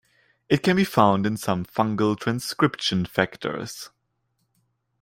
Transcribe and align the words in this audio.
It 0.49 0.63
can 0.63 0.77
be 0.77 0.83
found 0.83 1.27
in 1.27 1.37
some 1.37 1.63
fungal 1.63 2.19
transcription 2.19 3.05
factors. 3.05 3.91